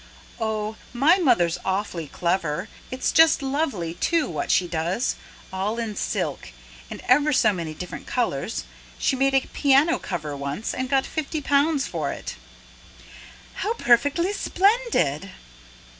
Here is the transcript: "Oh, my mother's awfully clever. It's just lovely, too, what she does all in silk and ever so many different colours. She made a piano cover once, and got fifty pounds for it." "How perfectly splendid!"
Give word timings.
"Oh, 0.39 0.77
my 0.93 1.19
mother's 1.19 1.59
awfully 1.63 2.07
clever. 2.07 2.69
It's 2.89 3.11
just 3.11 3.43
lovely, 3.43 3.93
too, 3.93 4.27
what 4.27 4.49
she 4.49 4.67
does 4.67 5.15
all 5.53 5.77
in 5.77 5.95
silk 5.95 6.53
and 6.89 7.03
ever 7.07 7.31
so 7.31 7.53
many 7.53 7.75
different 7.75 8.07
colours. 8.07 8.63
She 8.97 9.15
made 9.15 9.35
a 9.35 9.41
piano 9.41 9.99
cover 9.99 10.35
once, 10.35 10.73
and 10.73 10.89
got 10.89 11.05
fifty 11.05 11.39
pounds 11.39 11.85
for 11.85 12.11
it." 12.11 12.35
"How 13.57 13.75
perfectly 13.75 14.33
splendid!" 14.33 15.29